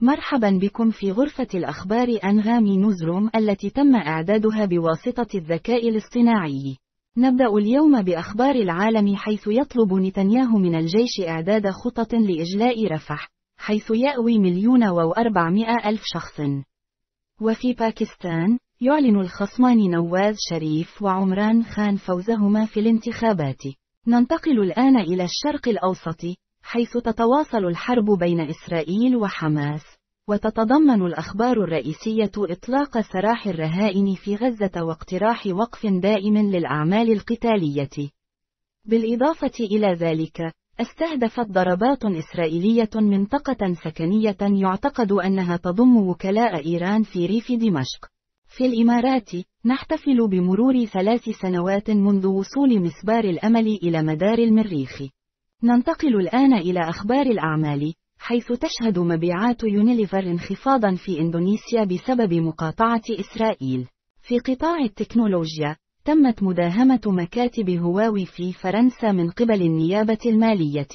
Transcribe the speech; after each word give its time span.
مرحبا 0.00 0.50
بكم 0.50 0.90
في 0.90 1.12
غرفة 1.12 1.46
الأخبار 1.54 2.18
أنغام 2.24 2.66
نوزروم 2.66 3.30
التي 3.36 3.70
تم 3.70 3.96
إعدادها 3.96 4.64
بواسطة 4.64 5.26
الذكاء 5.34 5.88
الاصطناعي. 5.88 6.76
نبدأ 7.16 7.46
اليوم 7.46 8.02
بأخبار 8.02 8.54
العالم 8.54 9.16
حيث 9.16 9.46
يطلب 9.46 9.94
نتنياهو 9.94 10.58
من 10.58 10.74
الجيش 10.74 11.28
إعداد 11.28 11.70
خطط 11.70 12.14
لإجلاء 12.14 12.86
رفح، 12.92 13.28
حيث 13.56 13.90
يأوي 13.90 14.38
مليون 14.38 14.88
وأربعمائة 14.88 15.88
ألف 15.88 16.02
شخص. 16.04 16.40
وفي 17.40 17.72
باكستان، 17.72 18.58
يعلن 18.80 19.20
الخصمان 19.20 19.90
نواز 19.90 20.36
شريف 20.50 21.02
وعمران 21.02 21.64
خان 21.64 21.96
فوزهما 21.96 22.66
في 22.66 22.80
الانتخابات. 22.80 23.62
ننتقل 24.06 24.60
الآن 24.60 24.96
إلى 24.96 25.24
الشرق 25.24 25.68
الأوسط، 25.68 26.20
حيث 26.62 26.92
تتواصل 26.92 27.64
الحرب 27.64 28.04
بين 28.18 28.40
إسرائيل 28.40 29.16
وحماس، 29.16 29.97
وتتضمن 30.28 31.02
الأخبار 31.02 31.64
الرئيسية 31.64 32.30
إطلاق 32.36 33.00
سراح 33.00 33.46
الرهائن 33.46 34.14
في 34.14 34.36
غزة 34.36 34.82
واقتراح 34.84 35.46
وقف 35.46 35.86
دائم 35.86 36.38
للأعمال 36.38 37.12
القتالية. 37.12 38.10
بالإضافة 38.84 39.52
إلى 39.60 39.94
ذلك، 39.94 40.52
استهدفت 40.80 41.50
ضربات 41.50 42.04
إسرائيلية 42.04 42.90
منطقة 42.94 43.74
سكنية 43.84 44.36
يعتقد 44.40 45.12
أنها 45.12 45.56
تضم 45.56 45.96
وكلاء 45.96 46.66
إيران 46.66 47.02
في 47.02 47.26
ريف 47.26 47.52
دمشق. 47.52 48.06
في 48.56 48.66
الإمارات، 48.66 49.30
نحتفل 49.64 50.28
بمرور 50.28 50.84
ثلاث 50.84 51.28
سنوات 51.28 51.90
منذ 51.90 52.26
وصول 52.26 52.80
مسبار 52.80 53.24
الأمل 53.24 53.66
إلى 53.66 54.02
مدار 54.02 54.38
المريخ. 54.38 55.02
ننتقل 55.62 56.16
الآن 56.16 56.52
إلى 56.54 56.80
أخبار 56.80 57.26
الأعمال، 57.26 57.94
حيث 58.18 58.52
تشهد 58.52 58.98
مبيعات 58.98 59.64
يونيليفر 59.64 60.18
انخفاضا 60.18 60.94
في 60.94 61.20
إندونيسيا 61.20 61.84
بسبب 61.84 62.34
مقاطعة 62.34 63.02
إسرائيل. 63.10 63.86
في 64.22 64.38
قطاع 64.38 64.78
التكنولوجيا، 64.78 65.76
تمت 66.04 66.42
مداهمة 66.42 67.00
مكاتب 67.06 67.70
هواوي 67.70 68.26
في 68.26 68.52
فرنسا 68.52 69.12
من 69.12 69.30
قبل 69.30 69.62
النيابة 69.62 70.18
المالية. 70.26 70.88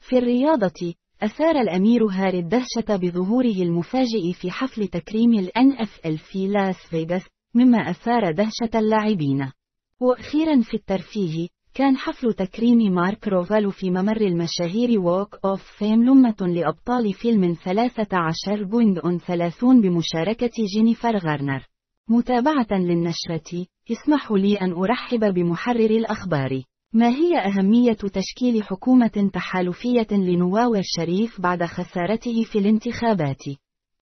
في 0.00 0.18
الرياضة، 0.18 0.94
أثار 1.22 1.60
الأمير 1.60 2.04
هاري 2.04 2.38
الدهشة 2.38 2.96
بظهوره 2.96 3.62
المفاجئ 3.62 4.32
في 4.32 4.50
حفل 4.50 4.88
تكريم 4.88 5.34
ال 5.34 5.48
NFL 5.48 6.16
في 6.16 6.48
لاس 6.48 6.76
فيغاس، 6.90 7.22
مما 7.54 7.78
أثار 7.90 8.32
دهشة 8.32 8.70
اللاعبين. 8.78 9.52
وأخيرا 10.00 10.60
في 10.62 10.74
الترفيه، 10.74 11.48
كان 11.74 11.96
حفل 11.96 12.32
تكريم 12.32 12.94
مارك 12.94 13.28
روفالو 13.28 13.70
في 13.70 13.90
ممر 13.90 14.20
المشاهير 14.20 15.00
ووك 15.00 15.38
أوف 15.44 15.62
فيم 15.78 16.04
لمة 16.04 16.36
لأبطال 16.40 17.12
فيلم 17.12 17.54
13.30 17.54 19.62
بمشاركة 19.62 20.50
جينيفر 20.74 21.16
غارنر. 21.16 21.66
متابعة 22.08 22.72
للنشرة، 22.72 23.66
اسمحوا 23.90 24.38
لي 24.38 24.54
أن 24.54 24.72
أرحب 24.72 25.34
بمحرر 25.34 25.90
الأخبار. 25.90 26.62
ما 26.92 27.08
هي 27.08 27.38
أهمية 27.38 27.92
تشكيل 27.92 28.62
حكومة 28.62 29.30
تحالفية 29.32 30.06
لنواو 30.10 30.74
الشريف 30.74 31.40
بعد 31.40 31.64
خسارته 31.64 32.44
في 32.44 32.58
الانتخابات؟ 32.58 33.42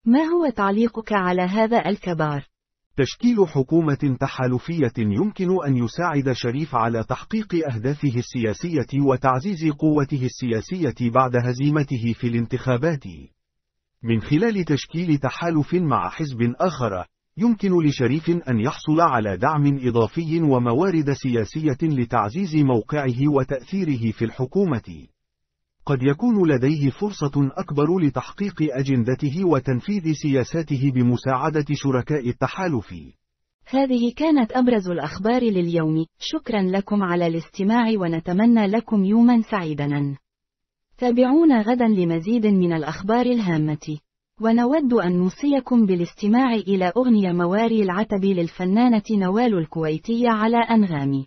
ما 0.05 0.23
هو 0.23 0.49
تعليقك 0.49 1.13
على 1.13 1.41
هذا 1.41 1.89
الكبار؟ 1.89 2.47
تشكيل 2.97 3.47
حكومة 3.47 4.17
تحالفية 4.19 4.93
يمكن 4.97 5.49
أن 5.67 5.77
يساعد 5.77 6.31
شريف 6.31 6.75
على 6.75 7.03
تحقيق 7.03 7.73
أهدافه 7.73 8.13
السياسية 8.15 9.01
وتعزيز 9.05 9.71
قوته 9.79 10.25
السياسية 10.25 11.11
بعد 11.11 11.31
هزيمته 11.35 12.13
في 12.13 12.27
الانتخابات. 12.27 13.03
من 14.03 14.21
خلال 14.21 14.65
تشكيل 14.65 15.17
تحالف 15.17 15.73
مع 15.73 16.09
حزب 16.09 16.37
آخر، 16.59 17.05
يمكن 17.37 17.83
لشريف 17.83 18.29
أن 18.29 18.59
يحصل 18.59 19.01
على 19.01 19.37
دعم 19.37 19.79
إضافي 19.87 20.41
وموارد 20.41 21.13
سياسية 21.13 21.77
لتعزيز 21.83 22.55
موقعه 22.55 23.27
وتأثيره 23.35 24.11
في 24.11 24.25
الحكومة. 24.25 25.07
قد 25.87 26.03
يكون 26.03 26.51
لديه 26.51 26.89
فرصة 26.89 27.51
أكبر 27.57 27.99
لتحقيق 27.99 28.55
أجندته 28.61 29.45
وتنفيذ 29.45 30.13
سياساته 30.13 30.91
بمساعدة 30.95 31.65
شركاء 31.73 32.29
التحالف. 32.29 32.93
هذه 33.65 34.13
كانت 34.15 34.51
أبرز 34.51 34.89
الأخبار 34.89 35.43
لليوم، 35.43 36.05
شكرا 36.19 36.61
لكم 36.61 37.03
على 37.03 37.27
الاستماع 37.27 37.91
ونتمنى 37.97 38.67
لكم 38.67 39.05
يوما 39.05 39.41
سعيدا. 39.41 40.17
تابعونا 40.97 41.61
غدا 41.61 41.87
لمزيد 41.87 42.47
من 42.47 42.73
الأخبار 42.73 43.25
الهامة. 43.25 43.97
ونود 44.41 44.93
أن 44.93 45.17
نوصيكم 45.17 45.85
بالاستماع 45.85 46.53
إلى 46.53 46.91
أغنية 46.97 47.31
مواري 47.31 47.83
العتب 47.83 48.25
للفنانة 48.25 49.03
نوال 49.11 49.57
الكويتية 49.57 50.29
على 50.29 50.57
أنغامي. 50.57 51.25